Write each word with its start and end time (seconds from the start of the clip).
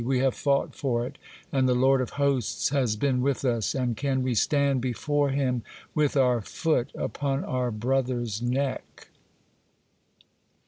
We 0.03 0.17
have 0.17 0.33
fought 0.33 0.73
for 0.75 1.05
it, 1.05 1.19
and 1.51 1.69
the 1.69 1.75
Lord 1.75 2.01
of 2.01 2.09
Hosts 2.17 2.69
has 2.69 2.95
been 2.95 3.21
with 3.21 3.45
us; 3.45 3.75
and 3.75 3.95
can 3.95 4.23
we 4.23 4.33
stand 4.33 4.81
before 4.81 5.29
Him, 5.29 5.61
with 5.93 6.17
our 6.17 6.41
foot 6.41 6.91
upon 6.95 7.43
our 7.43 7.69
brother's 7.69 8.41
neck? 8.41 9.09